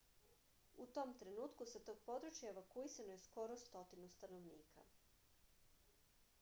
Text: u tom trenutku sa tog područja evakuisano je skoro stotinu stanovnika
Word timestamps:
u 0.75 0.85
tom 0.95 1.11
trenutku 1.23 1.65
sa 1.73 1.81
tog 1.89 1.99
područja 2.07 2.49
evakuisano 2.53 3.13
je 3.17 3.21
skoro 3.27 3.57
stotinu 3.67 4.09
stanovnika 4.17 4.87